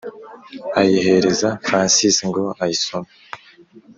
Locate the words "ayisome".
2.63-3.11